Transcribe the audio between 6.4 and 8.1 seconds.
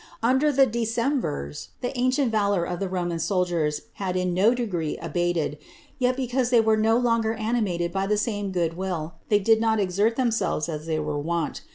they were no longer animated by